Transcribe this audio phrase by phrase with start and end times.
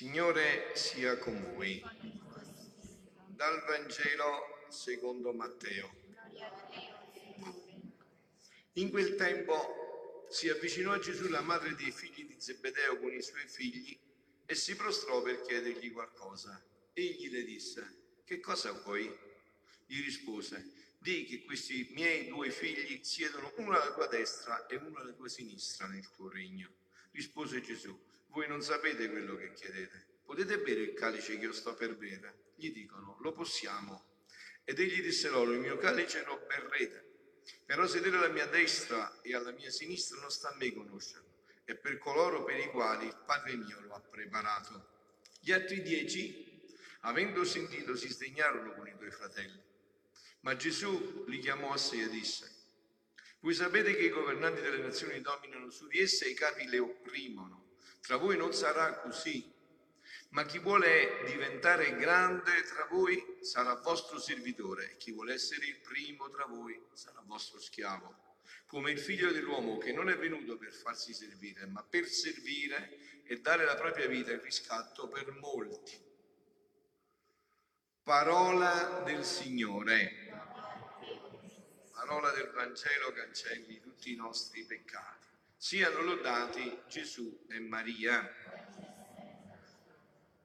[0.00, 1.82] Signore sia con voi.
[3.26, 5.90] Dal Vangelo secondo Matteo.
[8.74, 13.20] In quel tempo si avvicinò a Gesù la madre dei figli di Zebedeo con i
[13.20, 13.98] suoi figli
[14.50, 16.60] e si prostrò per chiedergli qualcosa.
[16.92, 19.08] Egli le disse, che cosa vuoi?
[19.86, 24.98] Gli rispose, di che questi miei due figli siedono uno alla tua destra e uno
[24.98, 26.68] alla tua sinistra nel tuo regno.
[27.12, 27.96] Rispose Gesù,
[28.30, 30.06] voi non sapete quello che chiedete.
[30.24, 32.46] Potete bere il calice che io sto per bere?
[32.56, 34.04] Gli dicono, lo possiamo.
[34.64, 37.04] Ed egli disse loro, il mio calice lo berrete.
[37.64, 41.29] Però sedere alla mia destra e alla mia sinistra non sta a me conoscerlo,
[41.70, 44.88] è per coloro per i quali il Padre mio lo ha preparato.
[45.40, 49.60] Gli altri dieci, avendo sentito, si sdegnarono con i due fratelli.
[50.40, 52.58] Ma Gesù li chiamò a sé e disse,
[53.40, 56.78] voi sapete che i governanti delle nazioni dominano su di esse e i capi le
[56.78, 57.68] opprimono.
[58.00, 59.50] Tra voi non sarà così,
[60.30, 65.80] ma chi vuole diventare grande tra voi sarà vostro servitore e chi vuole essere il
[65.80, 68.29] primo tra voi sarà vostro schiavo.
[68.66, 73.40] Come il figlio dell'uomo che non è venuto per farsi servire, ma per servire e
[73.40, 76.08] dare la propria vita in riscatto per molti.
[78.02, 80.28] Parola del Signore.
[81.92, 85.26] Parola del Vangelo cancelli tutti i nostri peccati.
[85.56, 88.28] Siano lodati Gesù e Maria.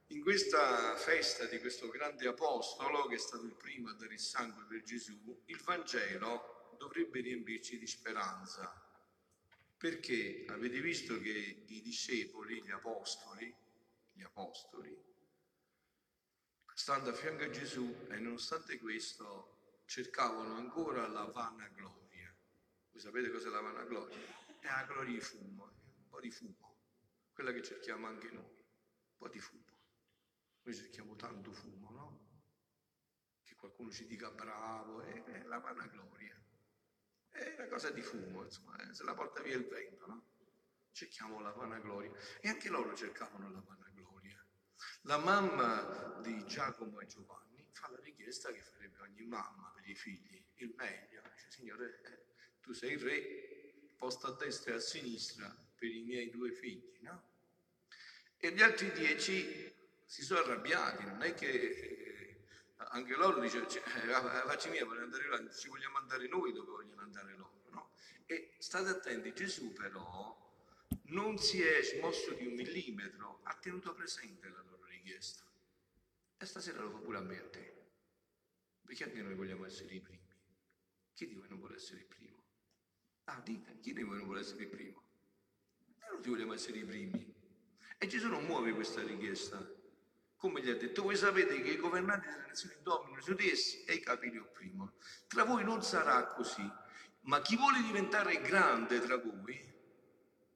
[0.08, 4.20] In questa festa di questo grande apostolo, che è stato il primo a dare il
[4.20, 8.82] sangue per Gesù, il Vangelo dovrebbe riempirci di speranza.
[9.78, 13.54] Perché avete visto che i discepoli, gli apostoli,
[14.14, 14.98] gli apostoli,
[16.74, 22.36] stando a fianco a Gesù e nonostante questo cercavano ancora la vana gloria.
[22.92, 24.44] Voi sapete cos'è la vana gloria?
[24.66, 26.78] è la gloria di fumo, un po' di fumo,
[27.34, 29.64] quella che cerchiamo anche noi, un po' di fumo.
[30.64, 32.20] Noi cerchiamo tanto fumo, no?
[33.44, 36.36] Che qualcuno ci dica bravo, è, è la vanagloria.
[37.36, 40.26] È una cosa di fumo, insomma, eh, se la porta via il vento, no?
[40.92, 42.12] Cerchiamo la vanagloria.
[42.40, 44.42] E anche loro cercavano la vanagloria.
[45.02, 49.96] La mamma di Giacomo e Giovanni fa la richiesta che farebbe ogni mamma per i
[49.96, 51.22] figli, il meglio.
[51.34, 52.26] Dice, Signore, eh,
[52.62, 57.00] tu sei il re, posto a destra e a sinistra per i miei due figli,
[57.02, 57.34] no?
[58.38, 59.74] E gli altri dieci
[60.06, 62.15] si sono arrabbiati, non è che eh,
[62.78, 63.82] anche loro dicono, cioè,
[64.70, 67.92] mia, voglio andare là, ci vogliamo andare noi dove vogliono andare loro, no?
[68.26, 70.44] E state attenti, Gesù però
[71.08, 75.44] non si è smosso di un millimetro, ha tenuto presente la loro richiesta.
[76.38, 77.74] E stasera lo fa pure a me a te.
[78.84, 80.24] Perché anche noi vogliamo essere i primi.
[81.14, 82.44] Chi di voi non vuole essere il primo?
[83.26, 85.02] Ah, dite, chi di voi non vuole essere il primo?
[86.00, 87.34] Noi tutti vogliamo essere i primi.
[87.98, 89.58] E Gesù non muove questa richiesta.
[90.46, 93.84] Come gli ha detto, voi sapete che i governanti delle nazioni dominano su di essi
[93.84, 94.94] e i capi li opprimono.
[95.26, 96.62] Tra voi non sarà così,
[97.22, 99.60] ma chi vuole diventare grande tra voi,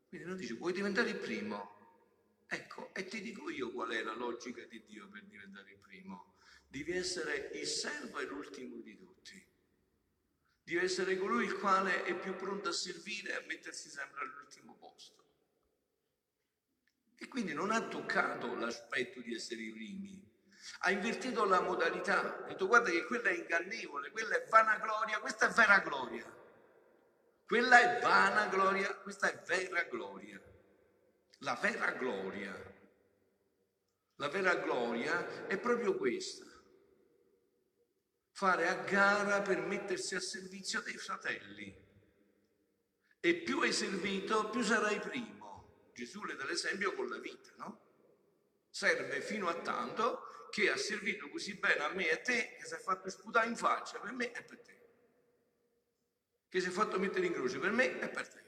[0.08, 2.44] quindi non dice, vuoi diventare il primo?
[2.46, 6.36] Ecco, e ti dico io qual è la logica di Dio per diventare il primo.
[6.68, 9.44] Devi essere il servo e l'ultimo di tutti
[10.62, 14.78] deve essere colui il quale è più pronto a servire e a mettersi sempre all'ultimo.
[17.20, 20.28] E quindi non ha toccato l'aspetto di essere i primi,
[20.80, 25.20] ha invertito la modalità, ha detto guarda che quella è ingannevole, quella è vana gloria,
[25.20, 26.38] questa è vera gloria.
[27.46, 30.42] Quella è vana gloria, questa è vera gloria.
[31.40, 32.68] La vera gloria.
[34.16, 36.50] La vera gloria è proprio questa
[38.40, 41.76] fare a gara per mettersi a servizio dei fratelli.
[43.20, 45.39] E più hai servito, più sarai primo.
[46.00, 47.88] Gesù le dà l'esempio con la vita, no?
[48.70, 52.66] Serve fino a tanto che ha servito così bene a me e a te che
[52.66, 54.78] si è fatto sputare in faccia per me e per te.
[56.48, 58.44] Che si è fatto mettere in croce per me e per te.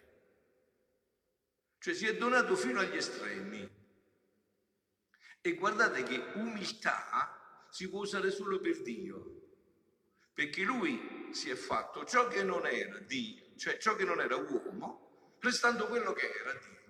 [1.80, 3.70] Cioè si è donato fino agli estremi.
[5.42, 9.40] E guardate che umiltà si può usare solo per Dio
[10.34, 14.38] perché lui si è fatto ciò che non era Dio, cioè ciò che non era
[14.38, 16.81] uomo, restando quello che era Dio.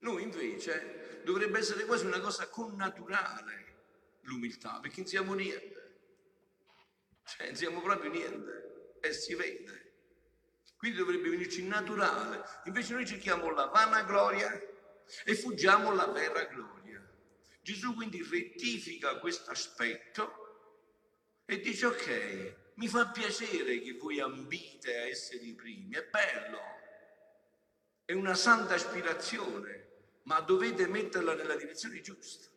[0.00, 3.66] Noi invece dovrebbe essere quasi una cosa connaturale
[4.22, 5.98] l'umiltà, perché non siamo niente,
[7.24, 9.86] cioè non siamo proprio niente e si vede.
[10.76, 14.52] Quindi dovrebbe venirci naturale, invece noi cerchiamo la vana gloria
[15.24, 17.04] e fuggiamo la vera gloria.
[17.60, 20.46] Gesù quindi rettifica questo aspetto
[21.44, 26.60] e dice ok, mi fa piacere che voi ambite a essere i primi, è bello,
[28.04, 29.87] è una santa aspirazione,
[30.28, 32.48] ma dovete metterla nella direzione giusta.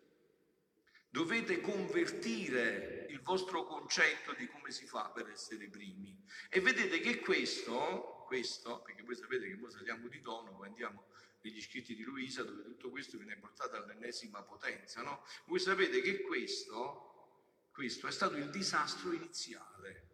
[1.09, 6.21] Dovete convertire il vostro concetto di come si fa per essere primi.
[6.50, 11.07] E vedete che questo, questo, perché voi sapete che noi saliamo di tono, poi andiamo
[11.44, 15.25] negli scritti di Luisa, dove tutto questo viene portato all'ennesima potenza, no?
[15.45, 20.09] Voi sapete che questo, questo è stato il disastro iniziale.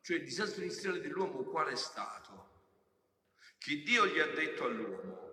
[0.00, 2.54] Cioè il disastro iniziale dell'uomo qual è stato?
[3.58, 5.25] Che Dio gli ha detto all'uomo,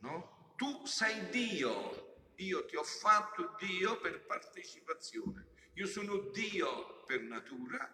[0.00, 0.52] no?
[0.56, 5.46] Tu sei Dio, io ti ho fatto Dio per partecipazione.
[5.74, 7.92] Io sono Dio per natura.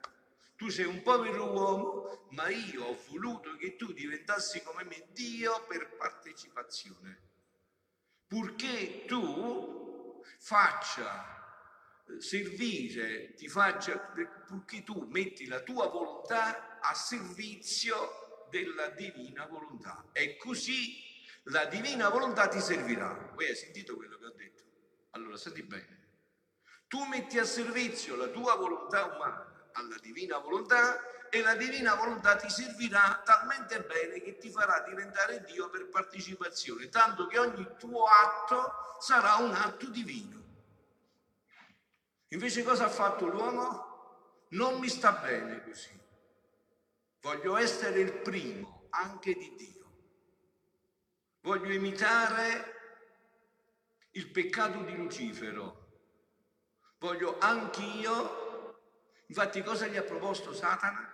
[0.57, 5.65] Tu sei un povero uomo, ma io ho voluto che tu diventassi come me Dio
[5.69, 7.23] per partecipazione.
[8.27, 11.37] Purché tu faccia
[12.09, 13.99] eh, servire, ti faccia,
[14.47, 20.09] purché tu metti la tua volontà a servizio della divina volontà.
[20.13, 21.06] E così
[21.47, 23.31] la divina volontà ti servirà.
[23.35, 24.63] Voi hai sentito quello che ho detto?
[25.11, 26.05] Allora senti bene.
[26.89, 32.37] Tu metti a servizio la tua volontà umana alla divina volontà e la divina volontà
[32.37, 38.05] ti servirà talmente bene che ti farà diventare Dio per partecipazione, tanto che ogni tuo
[38.05, 40.45] atto sarà un atto divino.
[42.29, 44.47] Invece cosa ha fatto l'uomo?
[44.51, 45.99] Non mi sta bene così.
[47.21, 49.76] Voglio essere il primo anche di Dio.
[51.47, 52.75] Voglio imitare
[54.11, 55.87] il peccato di Lucifero.
[56.99, 58.81] Voglio anch'io,
[59.27, 61.09] infatti cosa gli ha proposto Satana?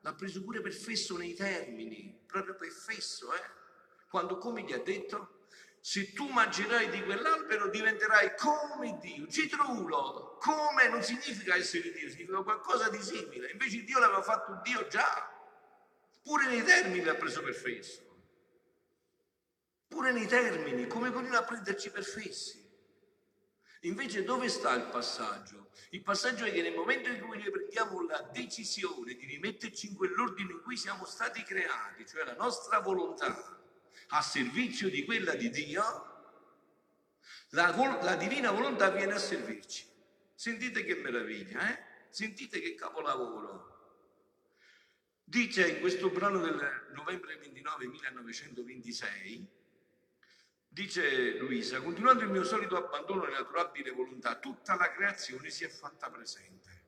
[0.00, 3.42] L'ha preso pure per fesso nei termini, proprio per fesso, eh?
[4.08, 5.48] Quando come gli ha detto?
[5.80, 9.26] Se tu mangerai di quell'albero diventerai come Dio.
[9.26, 13.50] Citrulo, come non significa essere Dio, significa qualcosa di simile.
[13.50, 15.30] Invece Dio l'aveva fatto Dio già.
[16.22, 18.03] Pure nei termini l'ha preso per fesso
[19.94, 22.62] pure nei termini, come continua a prenderci per fessi.
[23.82, 25.70] Invece dove sta il passaggio?
[25.90, 29.94] Il passaggio è che nel momento in cui noi prendiamo la decisione di rimetterci in
[29.94, 33.60] quell'ordine in cui siamo stati creati, cioè la nostra volontà,
[34.08, 35.82] a servizio di quella di Dio,
[37.50, 37.70] la,
[38.02, 39.86] la divina volontà viene a servirci.
[40.34, 41.78] Sentite che meraviglia, eh?
[42.10, 43.72] Sentite che capolavoro.
[45.22, 49.48] Dice in questo brano del novembre 29 1926,
[50.74, 56.10] Dice Luisa, continuando il mio solito abbandono all'inaturabile volontà, tutta la creazione si è fatta
[56.10, 56.86] presente,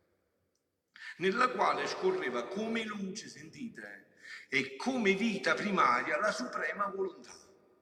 [1.18, 4.16] nella quale scorreva come luce, sentite,
[4.48, 7.30] e come vita primaria la suprema volontà,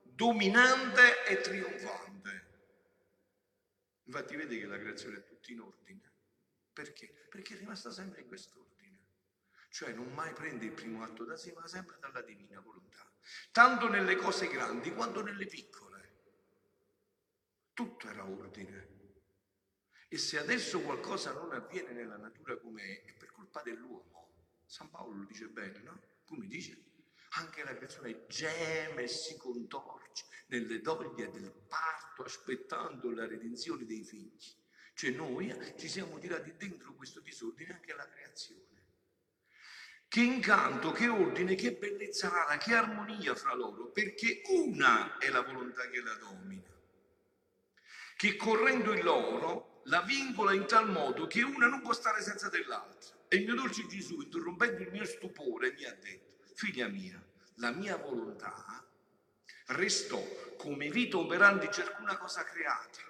[0.02, 2.46] dominante e trionfante.
[4.02, 6.12] Infatti vede che la creazione è tutta in ordine.
[6.70, 7.28] Perché?
[7.30, 8.98] Perché è rimasta sempre in quest'ordine.
[9.70, 13.10] Cioè non mai prende il primo atto da sé, ma sempre dalla divina volontà.
[13.50, 15.94] Tanto nelle cose grandi quanto nelle piccole
[17.74, 18.92] tutto era ordine.
[20.08, 24.30] E se adesso qualcosa non avviene nella natura com'è, è per colpa dell'uomo.
[24.64, 26.00] San Paolo lo dice bene, no?
[26.24, 26.82] Come dice?
[27.30, 34.04] Anche la creazione geme e si contorce nelle doglie del parto aspettando la redenzione dei
[34.04, 34.38] figli.
[34.94, 38.62] Cioè noi ci siamo tirati dentro questo disordine anche alla creazione.
[40.06, 45.40] Che incanto, che ordine, che bellezza rara, che armonia fra loro, perché una è la
[45.40, 46.73] volontà che la domina
[48.24, 52.48] che correndo in loro la vincola in tal modo che una non può stare senza
[52.48, 53.14] dell'altra.
[53.28, 57.22] E il mio dolce Gesù, interrompendo il mio stupore, mi ha detto, figlia mia,
[57.56, 58.82] la mia volontà
[59.66, 60.26] restò
[60.56, 63.00] come vita operante ciascuna cosa creata,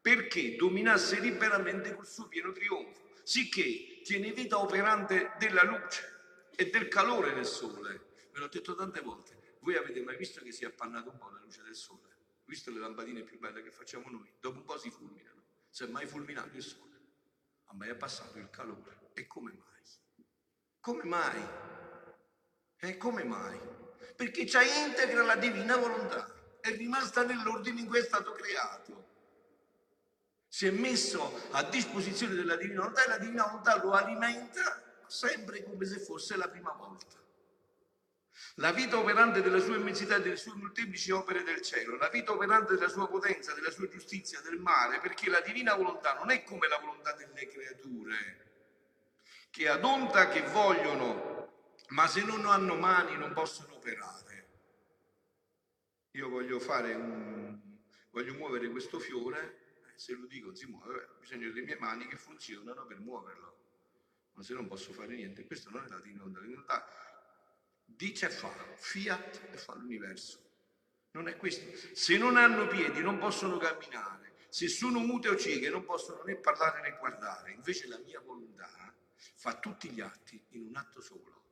[0.00, 6.88] perché dominasse liberamente col suo pieno trionfo, sicché tiene vita operante della luce e del
[6.88, 8.14] calore del sole.
[8.32, 11.28] Ve l'ho detto tante volte, voi avete mai visto che si è appannato un po'
[11.28, 12.07] la luce del sole?
[12.48, 15.44] Visto le lampadine più belle che facciamo noi, dopo un po' si fulminano.
[15.68, 16.96] Si è mai fulminato il sole?
[17.66, 19.10] A me è passato il calore.
[19.12, 19.82] E come mai?
[20.80, 21.42] Come mai?
[22.78, 23.58] E come mai?
[24.16, 29.06] Perché c'è integra la divina volontà, è rimasta nell'ordine in cui è stato creato.
[30.48, 35.62] Si è messo a disposizione della divina volontà e la divina volontà lo alimenta sempre
[35.62, 37.16] come se fosse la prima volta.
[38.56, 42.32] La vita operante della sua immensità e delle sue molteplici opere del cielo, la vita
[42.32, 46.42] operante della sua potenza, della sua giustizia, del mare, perché la divina volontà non è
[46.42, 48.46] come la volontà delle creature,
[49.50, 54.46] che ad onta che vogliono, ma se non hanno mani non possono operare.
[56.12, 57.58] Io voglio fare un,
[58.10, 59.66] voglio muovere questo fiore
[59.98, 63.56] se lo dico si muove, ho bisogno delle mie mani che funzionano per muoverlo.
[64.34, 66.24] Ma se non posso fare niente, questo non è la divinità.
[66.38, 66.86] La divinità
[67.96, 70.46] dice e fa, fiat e fa l'universo.
[71.12, 71.94] Non è questo.
[71.94, 76.36] Se non hanno piedi non possono camminare, se sono mute o cieche non possono né
[76.36, 77.52] parlare né guardare.
[77.52, 78.94] Invece la mia volontà
[79.34, 81.42] fa tutti gli atti in un atto solo.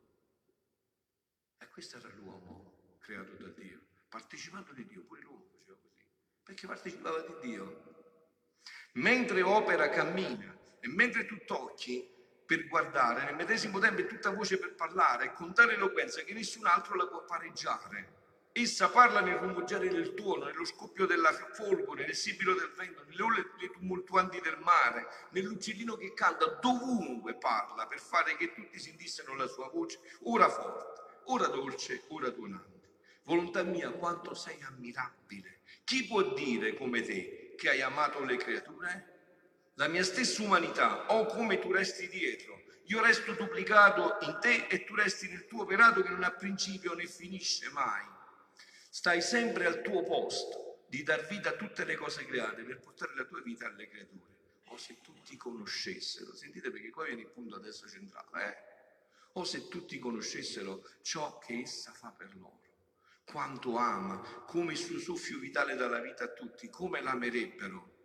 [1.58, 6.04] E questo era l'uomo creato da Dio, partecipando di Dio, pure l'uomo faceva così,
[6.42, 7.94] perché partecipava di Dio.
[8.94, 12.15] Mentre opera cammina e mentre tu tocchi
[12.46, 16.64] per guardare, nel medesimo tempo è tutta voce per parlare, con tale eloquenza che nessun
[16.66, 18.14] altro la può pareggiare.
[18.52, 23.22] Essa parla nel rumeggiare del tuono, nello scoppio della folgore, nel sibilo del vento, nelle
[23.22, 29.46] ore tumultuanti del mare, nell'uccellino che canta, dovunque parla per fare che tutti sentissero la
[29.46, 32.76] sua voce, ora forte, ora dolce, ora tuonante.
[33.24, 35.60] Volontà mia, quanto sei ammirabile.
[35.84, 39.15] Chi può dire come te che hai amato le creature?
[39.76, 42.62] La mia stessa umanità, o come tu resti dietro.
[42.88, 46.95] Io resto duplicato in te e tu resti nel tuo operato che non ha principio
[46.95, 48.14] né finisce mai
[48.97, 53.14] stai sempre al tuo posto di dar vita a tutte le cose create per portare
[53.14, 54.35] la tua vita alle creature.
[54.68, 58.56] O se tutti conoscessero, sentite perché qua viene il punto adesso centrale, eh?
[59.33, 62.62] o se tutti conoscessero ciò che essa fa per loro,
[63.26, 67.95] quanto ama, come il suo soffio vitale dà la vita a tutti, come l'amerebbero.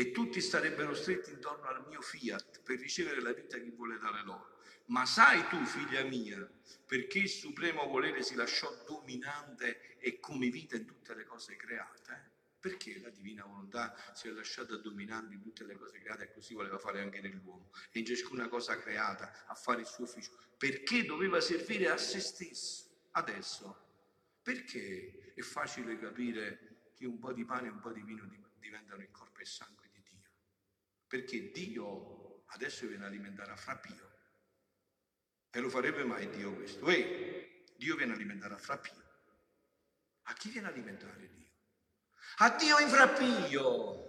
[0.00, 4.22] E tutti starebbero stretti intorno al mio fiat per ricevere la vita che vuole dare
[4.22, 4.60] loro.
[4.86, 6.50] Ma sai tu, figlia mia,
[6.86, 12.30] perché il supremo volere si lasciò dominante e come vita in tutte le cose create?
[12.58, 16.54] Perché la divina volontà si è lasciata dominante in tutte le cose create e così
[16.54, 20.32] voleva fare anche nell'uomo e in ciascuna cosa creata a fare il suo ufficio?
[20.56, 22.86] Perché doveva servire a se stesso?
[23.10, 28.26] Adesso, perché è facile capire che un po' di pane e un po' di vino
[28.58, 29.79] diventano il corpo e sangue?
[31.10, 34.08] Perché Dio adesso viene alimentare a frappio
[35.50, 36.88] e lo farebbe mai Dio questo?
[36.88, 38.92] Ehi, Dio viene alimentare a frappio.
[40.22, 41.48] A chi viene alimentare Dio?
[42.36, 44.04] A Dio in frappio.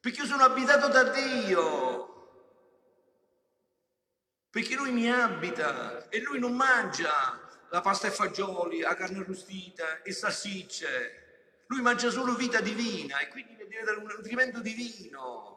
[0.00, 2.12] Perché io sono abitato da Dio.
[4.50, 10.02] Perché Lui mi abita e Lui non mangia la pasta e fagioli, la carne arrostita
[10.02, 11.23] e salsicce.
[11.66, 13.54] Lui mangia solo vita divina e quindi
[13.84, 15.52] dare un nutrimento divino.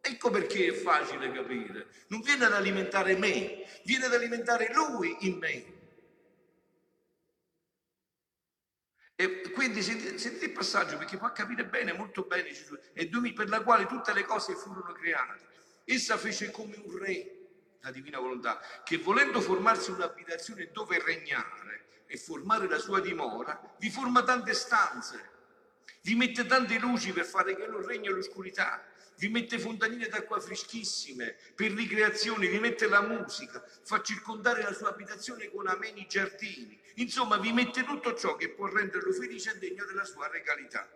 [0.00, 1.88] Ecco perché è facile capire.
[2.08, 5.80] Non viene ad alimentare me, viene ad alimentare lui in me.
[9.14, 13.62] E quindi sentite il passaggio perché fa capire bene, molto bene Gesù, e per la
[13.62, 15.50] quale tutte le cose furono create.
[15.84, 17.38] Essa fece come un re,
[17.80, 23.90] la divina volontà, che volendo formarsi un'abitazione dove regnare e formare la sua dimora, vi
[23.90, 25.30] forma tante stanze,
[26.02, 28.84] vi mette tante luci per fare che non regni l'oscurità,
[29.16, 34.88] vi mette fontanine d'acqua freschissime per ricreazione, vi mette la musica, fa circondare la sua
[34.88, 36.80] abitazione con ameni giardini.
[36.96, 40.88] Insomma, vi mette tutto ciò che può renderlo felice e degno della sua regalità.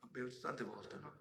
[0.00, 1.18] Abbiamo tante volte, no?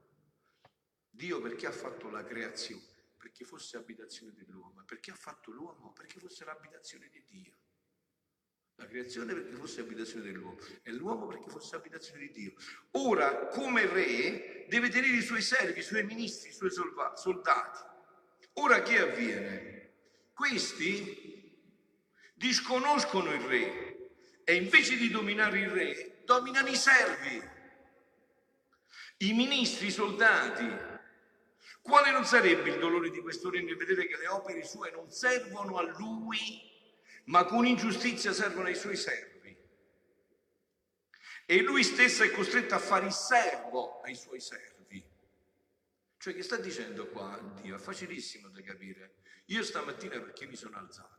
[1.09, 2.83] Dio perché ha fatto la creazione?
[3.17, 4.83] Perché fosse abitazione dell'uomo.
[4.85, 5.91] Perché ha fatto l'uomo?
[5.91, 7.53] Perché fosse l'abitazione di Dio.
[8.79, 12.53] La creazione perché fosse abitazione dell'uomo e l'uomo perché fosse abitazione di Dio.
[12.91, 17.83] Ora, come re, deve tenere i suoi servi, i suoi ministri, i suoi soldati.
[18.53, 19.91] Ora che avviene?
[20.31, 21.55] Questi
[22.35, 24.11] disconoscono il re
[24.43, 27.41] e invece di dominare il re, dominano i servi,
[29.17, 30.95] i ministri, i soldati.
[31.81, 35.09] Quale non sarebbe il dolore di questo re nel vedere che le opere sue non
[35.09, 36.75] servono a lui
[37.27, 39.55] ma con ingiustizia servono ai suoi servi.
[41.45, 45.03] E lui stesso è costretto a fare il servo ai suoi servi.
[46.17, 47.75] Cioè che sta dicendo qua Dio?
[47.75, 49.15] È facilissimo da capire.
[49.45, 51.15] Io stamattina perché mi sono alzato?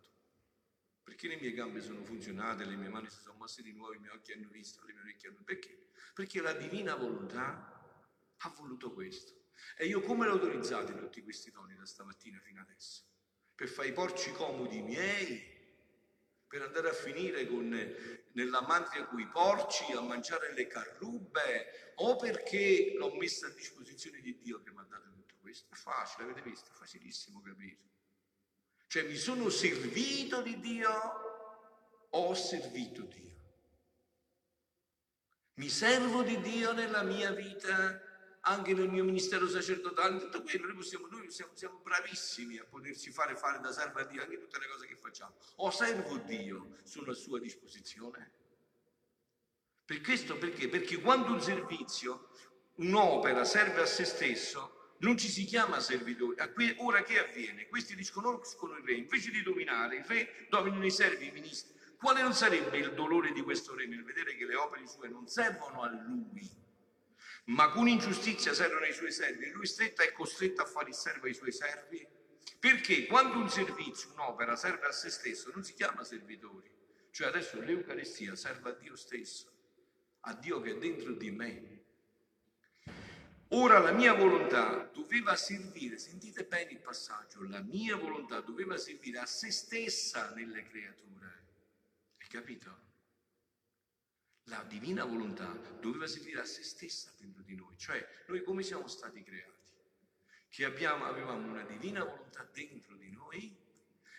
[1.02, 3.98] Perché le mie gambe sono funzionate, le mie mani si sono mosse di nuovo, i
[3.98, 5.42] miei occhi hanno visto, le mie orecchie hanno...
[5.42, 5.88] Perché?
[6.12, 7.80] Perché la divina volontà
[8.36, 9.32] ha voluto questo.
[9.76, 13.02] E io come l'ho autorizzato tutti questi doni da stamattina fino adesso?
[13.54, 15.56] Per fare i porci comodi miei
[16.48, 17.68] per andare a finire con,
[18.32, 24.20] nella madre con i porci, a mangiare le carrubbe, o perché l'ho messa a disposizione
[24.20, 25.74] di Dio che mi ha dato tutto questo.
[25.74, 26.70] È facile, avete visto?
[26.70, 27.76] È facilissimo capire.
[28.86, 30.90] Cioè mi sono servito di Dio
[32.08, 33.26] o ho servito Dio?
[35.54, 38.02] Mi servo di Dio nella mia vita
[38.42, 43.36] anche nel mio ministero sacerdotale, tutto quello, noi, possiamo, siamo, siamo, bravissimi a poterci fare
[43.36, 45.34] fare da servo a Dio anche tutte le cose che facciamo.
[45.56, 48.32] O servo Dio, sono a sua disposizione.
[49.84, 50.68] Per questo perché?
[50.68, 52.30] Perché quando un servizio,
[52.76, 56.36] un'opera serve a se stesso, non ci si chiama servitori.
[56.78, 57.68] Ora che avviene?
[57.68, 61.76] Questi disconoscono il re, invece di dominare, il re dominano i servi, i ministri.
[61.96, 65.26] Quale non sarebbe il dolore di questo re nel vedere che le opere sue non
[65.26, 66.48] servono a lui,
[67.48, 71.26] ma con ingiustizia servono ai suoi servi lui stretto è costretto a fare il servo
[71.26, 72.06] ai suoi servi?
[72.58, 76.70] Perché quando un servizio, un'opera serve a se stesso, non si chiama servitori.
[77.10, 79.50] Cioè adesso l'Eucaristia serve a Dio stesso,
[80.20, 81.76] a Dio che è dentro di me.
[83.48, 89.18] Ora la mia volontà doveva servire, sentite bene il passaggio, la mia volontà doveva servire
[89.18, 91.44] a se stessa nelle creature.
[92.18, 92.87] Hai capito?
[94.58, 95.46] La divina volontà
[95.80, 99.70] doveva servire a se stessa dentro di noi, cioè noi come siamo stati creati?
[100.48, 103.56] Che abbiamo, avevamo una divina volontà dentro di noi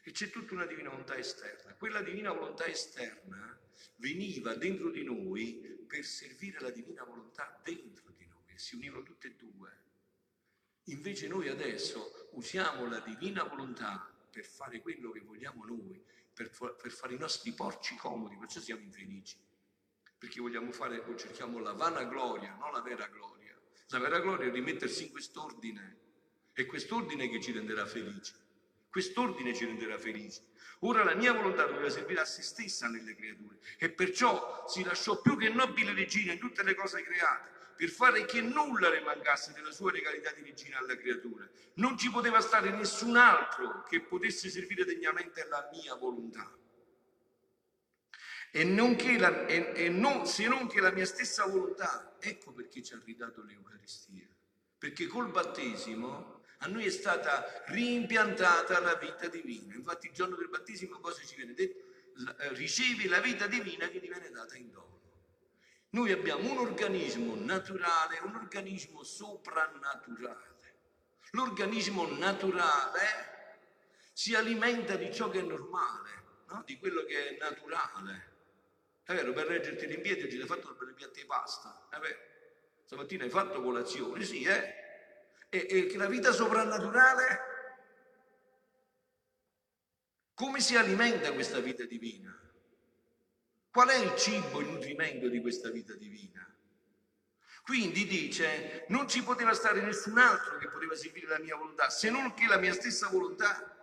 [0.02, 1.74] e c'è tutta una divina volontà esterna.
[1.74, 3.60] Quella divina volontà esterna
[3.98, 9.28] veniva dentro di noi per servire la divina volontà dentro di noi, si univano tutte
[9.28, 9.78] e due.
[10.86, 16.02] Invece noi adesso usiamo la divina volontà per fare quello che vogliamo noi,
[16.34, 19.48] per, per fare i nostri porci comodi, perciò siamo infelici.
[20.20, 23.58] Perché vogliamo fare o cerchiamo la vana gloria, non la vera gloria.
[23.88, 25.98] La vera gloria è rimettersi in quest'ordine.
[26.54, 28.34] È quest'ordine che ci renderà felici.
[28.90, 30.42] Quest'ordine ci renderà felici.
[30.80, 35.22] Ora la mia volontà doveva servire a se stessa nelle creature e perciò si lasciò
[35.22, 39.54] più che nobile regina in tutte le cose create per fare che nulla ne mancasse
[39.54, 41.48] della sua regalità di regina alla creatura.
[41.76, 46.52] Non ci poteva stare nessun altro che potesse servire degnamente alla mia volontà.
[48.52, 52.82] E, non la, e, e non, se non che la mia stessa volontà, ecco perché
[52.82, 54.28] ci ha ridato l'Eucaristia,
[54.78, 59.76] perché col battesimo a noi è stata rimpiantata la vita divina.
[59.76, 61.88] Infatti il giorno del battesimo cosa ci viene detto?
[62.40, 65.00] Eh, ricevi la vita divina che ti viene data in dono.
[65.92, 70.58] Noi abbiamo un organismo naturale un organismo soprannaturale.
[71.32, 73.58] L'organismo naturale
[74.12, 76.64] si alimenta di ciò che è normale, no?
[76.66, 78.29] di quello che è naturale.
[79.10, 81.98] È vero, per reggerti in piedi oggi hai fatto per i piatti di pasta, è
[81.98, 82.20] vero.
[82.86, 84.76] Stamattina hai fatto colazione, sì, eh,
[85.50, 87.40] e, e la vita soprannaturale,
[90.36, 92.40] come si alimenta questa vita divina?
[93.72, 96.48] Qual è il cibo, il nutrimento di questa vita divina?
[97.64, 102.12] Quindi dice, non ci poteva stare nessun altro che poteva servire la mia volontà, se
[102.12, 103.79] non che la mia stessa volontà.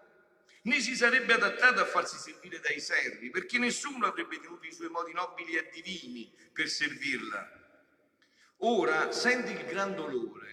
[0.66, 4.88] Né si sarebbe adattato a farsi servire dai servi, perché nessuno avrebbe tenuto i suoi
[4.88, 7.64] modi nobili e divini per servirla.
[8.61, 10.46] Ora senti il gran dolore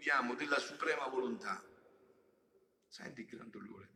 [0.00, 1.62] concludiamo, della suprema volontà.
[2.88, 3.88] Senti il gran dolore.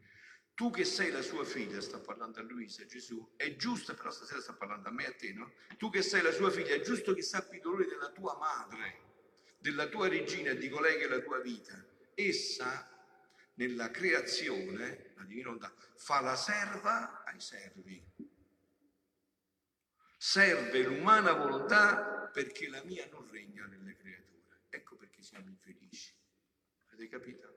[0.54, 4.40] Tu che sei la sua figlia, sta parlando a Luisa, Gesù, è giusto, però stasera
[4.40, 5.52] sta parlando a me e a te, no?
[5.78, 9.00] Tu che sei la sua figlia, è giusto che sappi i dolori della tua madre,
[9.58, 11.84] della tua regina e di colei che è la tua vita.
[12.14, 12.88] Essa,
[13.54, 18.02] nella creazione, la divina volontà, fa la serva ai servi.
[20.16, 24.62] Serve l'umana volontà perché la mia non regna nelle creature.
[24.70, 26.12] Ecco perché siamo infelici.
[26.88, 27.54] Avete capito?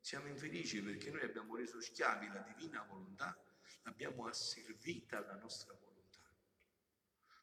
[0.00, 3.38] Siamo infelici perché noi abbiamo reso schiavi la divina volontà,
[3.82, 5.88] l'abbiamo asservita alla nostra volontà.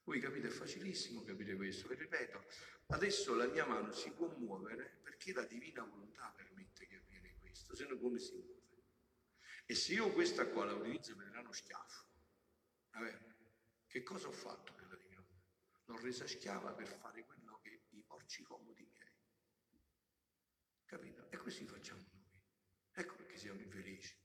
[0.03, 1.89] Voi capite, è facilissimo capire questo.
[1.89, 2.43] E ripeto,
[2.87, 6.54] adesso la mia mano si può muovere perché la divina volontà che
[7.73, 8.53] se no come si muove?
[9.65, 12.05] E se io questa qua la utilizzo per uno schiaffo,
[12.91, 13.33] vabbè,
[13.87, 15.43] che cosa ho fatto per la volontà?
[15.85, 19.13] L'ho resa schiava per fare quello che i porci comodi miei
[20.85, 21.31] Capito?
[21.31, 22.41] E così facciamo noi.
[22.91, 24.15] Ecco perché siamo infelici.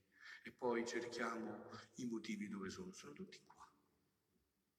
[0.43, 2.93] E poi cerchiamo i motivi dove sono.
[2.93, 3.67] Sono tutti qua.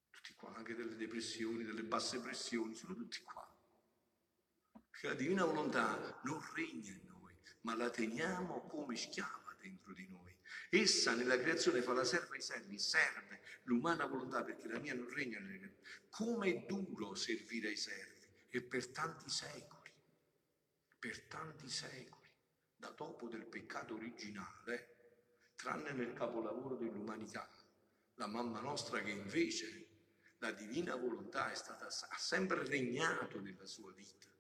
[0.10, 3.48] Tutti qua, anche delle depressioni, delle basse pressioni, sono tutti qua.
[4.90, 7.21] Perché la divina volontà non regna in noi,
[7.62, 10.36] ma la teniamo come schiava dentro di noi.
[10.70, 15.10] Essa nella creazione fa la serva ai servi, serve l'umana volontà perché la mia non
[15.10, 15.90] regna nelle creature.
[16.10, 19.82] Come è duro servire ai servi e per tanti secoli
[21.02, 22.30] per tanti secoli,
[22.76, 24.98] da dopo del peccato originale,
[25.56, 27.50] tranne nel capolavoro dell'umanità,
[28.16, 29.88] la mamma nostra che invece
[30.38, 34.31] la divina volontà è stata, ha sempre regnato nella sua vita.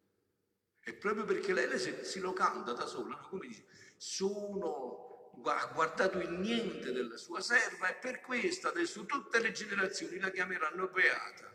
[0.84, 3.66] E proprio perché lei si, lo canta da sola, come dice,
[3.98, 10.20] sono, ha guardato il niente della sua serva e per questo adesso tutte le generazioni
[10.20, 11.52] la chiameranno beata.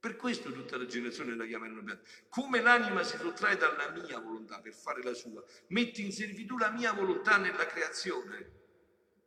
[0.00, 2.02] Per questo tutta la generazione la chiamano beata.
[2.28, 6.70] Come l'anima si sottrae dalla mia volontà per fare la sua, mette in servitù la
[6.70, 8.56] mia volontà nella creazione.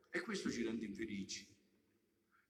[0.10, 1.51] E questo ci rende infelici.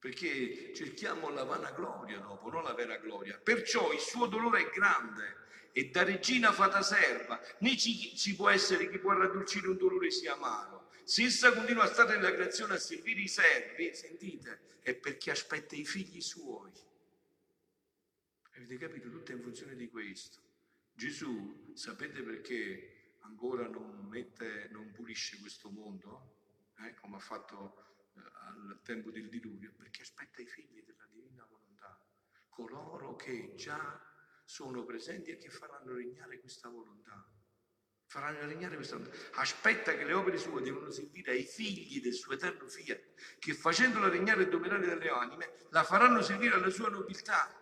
[0.02, 3.38] Perché cerchiamo la vana gloria dopo, non la vera gloria.
[3.38, 5.36] Perciò il suo dolore è grande
[5.74, 10.10] e da regina fata serva, né ci, ci può essere chi può raddolcire un dolore
[10.10, 10.90] sia amaro.
[11.04, 15.76] Se essa continua a stare nella creazione a servire i servi, sentite, è perché aspetta
[15.76, 16.72] i figli suoi.
[18.56, 19.08] Avete capito?
[19.08, 20.40] Tutto è in funzione di questo.
[20.96, 26.38] Gesù, sapete perché ancora non, mette, non pulisce questo mondo?
[26.80, 29.74] Eh, come ha fatto al tempo del diluvio?
[29.78, 32.00] Perché aspetta i figli della divina volontà,
[32.50, 34.00] coloro che già
[34.46, 37.26] sono presenti e che faranno regnare questa volontà.
[38.06, 39.18] Faranno regnare questa volontà.
[39.36, 44.10] Aspetta che le opere sue devono servire ai figli del suo eterno fiat, che facendola
[44.10, 47.56] regnare e dominare delle anime, la faranno servire alla sua nobiltà.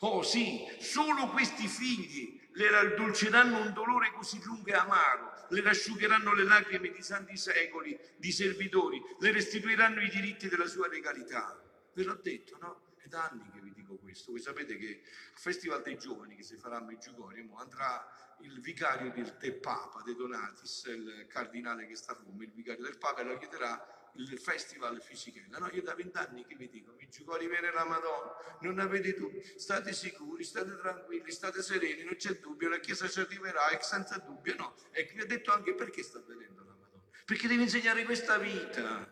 [0.00, 6.32] Oh sì, solo questi figli le raddolceranno un dolore così lungo e amaro, le rasciugheranno
[6.34, 11.60] le lacrime di santi secoli di servitori, le restituiranno i diritti della sua regalità.
[11.94, 12.94] Ve l'ho detto, no?
[12.96, 14.32] È da anni che vi dico questo.
[14.32, 18.06] Voi sapete che al Festival dei Giovani che si farà a Meggiugorio andrà
[18.40, 22.82] il vicario del te Papa, De Donatis, il cardinale che sta a Roma, il vicario
[22.82, 25.58] del Papa, e lo chiederà il festival Fisichella.
[25.58, 29.42] No, io da vent'anni che vi dico, giocò a rivere la Madonna, non avete dubbi,
[29.56, 34.18] state sicuri, state tranquilli, state sereni, non c'è dubbio, la Chiesa ci arriverà e senza
[34.18, 34.74] dubbio no.
[34.92, 37.02] E vi ho detto anche perché sta venendo la Madonna.
[37.24, 38.82] Perché devi insegnare questa vita.
[38.82, 39.06] Non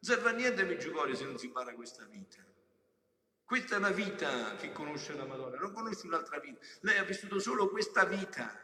[0.00, 2.44] serve a niente Meggiugorio se non si impara questa vita.
[3.44, 6.58] Questa è la vita che conosce la Madonna, non conosce un'altra vita.
[6.80, 8.60] Lei ha vissuto solo questa vita.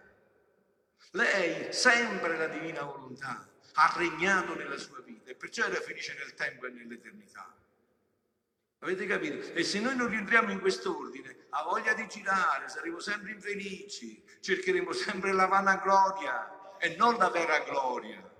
[1.13, 6.35] Lei, sempre la divina volontà, ha regnato nella sua vita e perciò era felice nel
[6.35, 7.55] tempo e nell'eternità.
[8.81, 9.53] Avete capito?
[9.53, 14.93] E se noi non rientriamo in quest'ordine, ha voglia di girare, saremo sempre infelici, cercheremo
[14.93, 18.31] sempre la vanagloria e non la vera gloria.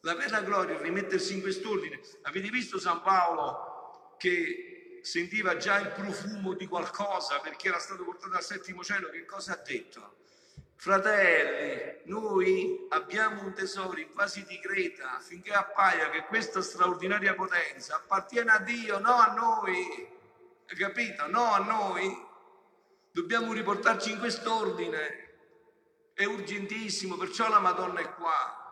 [0.00, 2.00] La vera gloria è rimettersi in quest'ordine.
[2.22, 8.34] Avete visto San Paolo che sentiva già il profumo di qualcosa perché era stato portato
[8.34, 10.21] al settimo cielo, che cosa ha detto?
[10.82, 17.94] Fratelli, noi abbiamo un tesoro in vasi di Creta affinché appaia che questa straordinaria potenza
[17.94, 20.08] appartiene a Dio, no a noi.
[20.68, 21.28] Hai capito?
[21.28, 22.26] No a noi.
[23.12, 25.34] Dobbiamo riportarci in quest'ordine.
[26.14, 28.71] È urgentissimo, perciò la Madonna è qua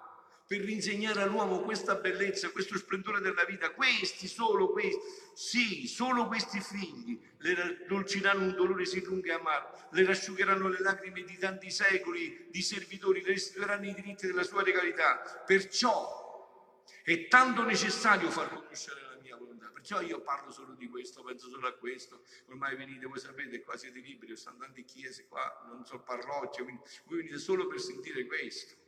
[0.51, 3.71] per insegnare all'uomo questa bellezza, questo splendore della vita.
[3.71, 4.99] Questi, solo questi,
[5.33, 10.81] sì, solo questi figli le raddolciranno un dolore sì lungo e amaro, le rasciugheranno le
[10.81, 15.23] lacrime di tanti secoli di servitori, le restituiranno i diritti della sua regalità.
[15.47, 19.69] Perciò è tanto necessario far conoscere la mia volontà.
[19.69, 22.25] Perciò io parlo solo di questo, penso solo a questo.
[22.47, 26.83] Ormai venite, voi sapete, qua siete liberi, stanno tante chiese qua, non so parrocchie, quindi
[27.05, 28.80] voi venite solo per sentire questo.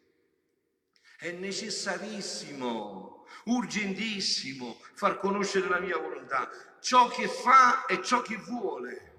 [1.23, 9.13] È necessarissimo, urgentissimo far conoscere la mia volontà, ciò che fa e ciò che vuole,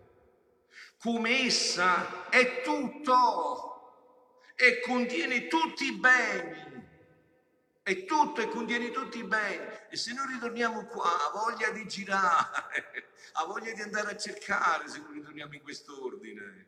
[0.98, 6.82] come essa è tutto e contiene tutti i beni.
[7.82, 9.66] È tutto e contiene tutti i beni.
[9.90, 14.90] E se noi ritorniamo qua, ha voglia di girare, ha voglia di andare a cercare
[14.90, 16.68] se noi ritorniamo in quest'ordine.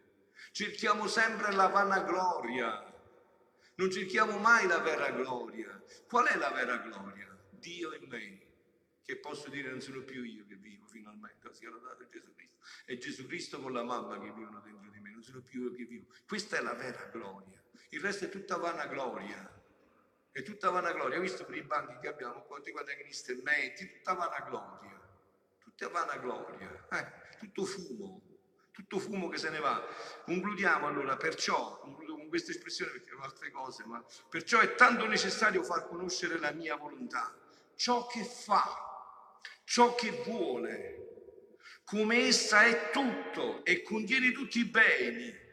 [0.54, 2.94] Cerchiamo sempre la vanagloria
[3.76, 5.82] non cerchiamo mai la vera gloria.
[6.08, 7.38] Qual è la vera gloria?
[7.52, 8.42] Dio in me,
[9.04, 12.60] che posso dire non sono più io che vivo finalmente, sia lodato Gesù Cristo.
[12.86, 15.76] È Gesù Cristo con la mamma che vivono dentro di me, non sono più io
[15.76, 16.06] che vivo.
[16.28, 17.62] Questa è la vera gloria.
[17.90, 19.52] Il resto è tutta vana gloria.
[20.32, 21.16] È tutta vana gloria.
[21.16, 25.02] Hai visto per i banchi che abbiamo, quanti guadagnisti e menti, tutta vana gloria.
[25.60, 26.88] Tutta vana gloria.
[26.92, 28.26] Eh, tutto fumo
[28.76, 29.82] tutto fumo che se ne va.
[30.26, 32.05] Concludiamo allora, perciò, concludo con
[32.36, 36.76] questa espressione perché ho altre cose, ma perciò è tanto necessario far conoscere la mia
[36.76, 37.34] volontà,
[37.76, 41.54] ciò che fa, ciò che vuole,
[41.86, 45.44] come essa è tutto e contiene tutti i beni,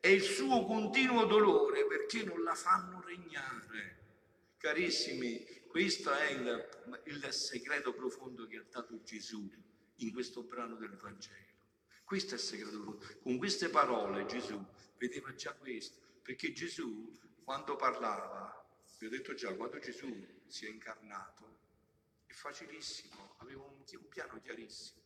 [0.00, 4.04] e il suo continuo dolore perché non la fanno regnare.
[4.56, 6.68] Carissimi, questo è il,
[7.04, 9.50] il segreto profondo che ha dato Gesù
[9.96, 11.44] in questo brano del Vangelo.
[12.04, 13.02] Questo è il segreto.
[13.22, 14.64] Con queste parole Gesù
[14.96, 20.68] vedeva già questo, perché Gesù quando parlava, vi ho detto già, quando Gesù si è
[20.68, 21.58] incarnato,
[22.26, 25.00] è facilissimo, aveva un, un piano chiarissimo.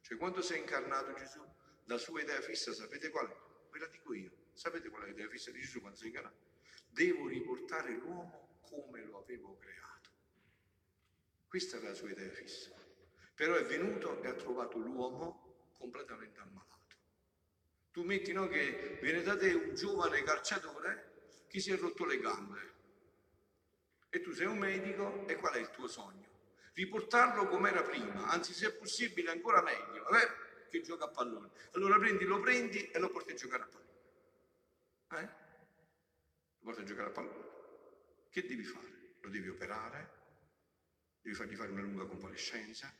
[0.00, 1.40] Cioè quando si è incarnato Gesù,
[1.84, 3.36] la sua idea fissa, sapete qual è?
[3.70, 4.32] Ve la dico io.
[4.52, 6.38] Sapete qual è l'idea fissa di Gesù quando si è incarnato?
[6.88, 10.10] Devo riportare l'uomo come lo avevo creato.
[11.46, 12.74] Questa era la sua idea fissa.
[13.36, 16.73] Però è venuto e ha trovato l'uomo completamente ammalato.
[17.94, 21.12] Tu metti no, che viene da te un giovane calciatore
[21.46, 22.72] che si è rotto le gambe
[24.10, 26.26] e tu sei un medico e qual è il tuo sogno?
[26.72, 30.68] Riportarlo come era prima, anzi se è possibile ancora meglio, eh?
[30.70, 31.50] che gioca a pallone.
[31.74, 33.92] Allora prendi, lo prendi e lo porti a giocare a pallone.
[35.10, 35.34] Eh?
[36.58, 37.48] Lo porti a giocare a pallone.
[38.28, 39.14] Che devi fare?
[39.20, 40.10] Lo devi operare?
[41.20, 42.92] Devi fargli fare una lunga convalescenza?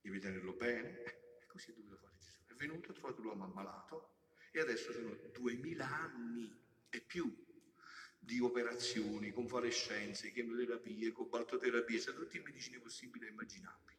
[0.00, 1.02] Devi tenerlo bene?
[1.02, 2.38] E così è dovuto fare Gesù.
[2.46, 4.19] È venuto, ha trovato l'uomo ammalato
[4.50, 6.52] e adesso sono duemila anni
[6.88, 7.32] e più
[8.18, 13.98] di operazioni, convalescenze, chemioterapie, cobaltoterapie, cioè tutte le medicine possibili e immaginabili.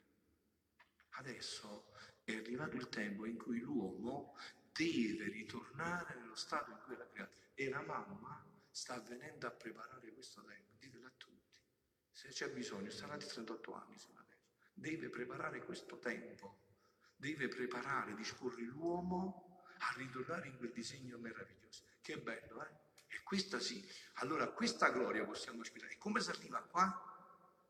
[1.12, 1.92] Adesso
[2.24, 4.38] è arrivato il tempo in cui l'uomo
[4.72, 7.36] deve ritornare nello stato in cui era creato.
[7.54, 11.60] E la mamma sta venendo a preparare questo tempo, ditelo a tutti.
[12.12, 14.42] Se c'è bisogno, sarà di 38 anni sulla terra.
[14.74, 16.60] Deve preparare questo tempo,
[17.16, 19.51] deve preparare, disporre l'uomo
[19.82, 21.84] a ritornare in quel disegno meraviglioso.
[22.02, 22.89] Che bello, eh?
[23.08, 25.94] E questa sì, allora questa gloria possiamo aspirare.
[25.94, 27.10] E come si arriva qua?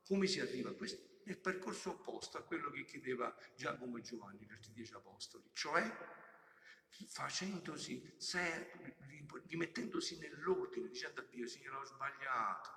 [0.06, 1.20] Come si arriva a questo?
[1.24, 5.84] Nel percorso opposto a quello che chiedeva Giacomo e Giovanni, gli altri dieci apostoli, cioè
[7.08, 8.18] facendosi,
[9.48, 12.70] rimettendosi nell'ordine, dicendo a Dio, Signore, ho sbagliato,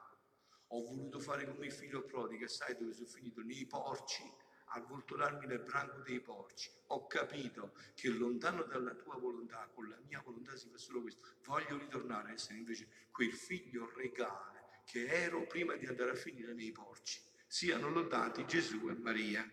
[0.68, 3.42] ho voluto fare come il figlio prodigo, sai dove sono finito?
[3.42, 4.22] Nei porci,
[4.66, 6.70] avvoltolarmi nel branco dei porci.
[6.88, 11.20] Ho capito che lontano dalla tua volontà, con la mia volontà si fa solo questo.
[11.44, 16.52] Voglio ritornare a essere invece quel figlio regale che ero prima di andare a finire
[16.52, 17.20] nei porci.
[17.46, 19.48] Siano lodati Gesù e Maria.